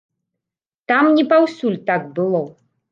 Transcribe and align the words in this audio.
Там 0.93 1.05
не 1.19 1.27
паўсюль 1.35 1.81
так 1.93 2.13
было. 2.19 2.45